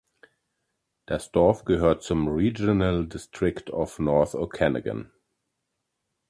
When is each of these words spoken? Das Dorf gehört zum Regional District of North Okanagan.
Das 1.05 1.31
Dorf 1.31 1.63
gehört 1.63 2.01
zum 2.01 2.27
Regional 2.27 3.05
District 3.07 3.69
of 3.69 3.99
North 3.99 4.33
Okanagan. 4.33 5.11